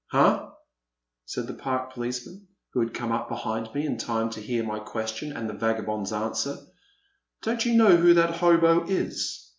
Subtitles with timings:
[0.01, 0.49] '^ Huh!
[0.89, 4.79] '* said the Park policeman who had come up behind me in time to hear my
[4.79, 6.57] question and the vagabond's answer;
[6.99, 9.47] '* don't you know who that hobo is?